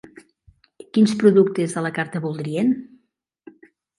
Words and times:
Quins 0.97 1.13
productes 1.25 1.77
de 1.77 1.83
la 1.87 1.93
carta 1.99 2.21
voldrien? 2.25 2.75